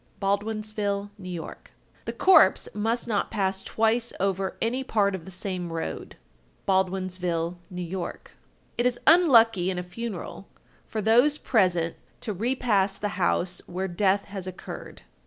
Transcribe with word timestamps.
Baldwinsville, 0.19 1.11
N.Y. 1.19 1.37
1254. 1.37 1.57
The 2.05 2.13
corpse 2.13 2.67
must 2.73 3.07
not 3.07 3.29
pass 3.29 3.61
twice 3.61 4.11
over 4.19 4.57
any 4.59 4.83
part 4.83 5.13
of 5.13 5.25
the 5.25 5.29
same 5.29 5.71
road. 5.71 6.15
Baldwinsville, 6.67 7.57
N.Y. 7.71 7.95
1255. 7.99 8.35
It 8.79 8.87
is 8.87 8.99
unlucky 9.05 9.69
in 9.69 9.77
a 9.77 9.83
funeral, 9.83 10.47
for 10.87 11.01
those 11.03 11.37
present 11.37 11.97
to 12.21 12.33
repass 12.33 12.97
the 12.97 13.09
house 13.09 13.61
where 13.67 13.87
death 13.87 14.25
has 14.25 14.47
occurred. 14.47 15.03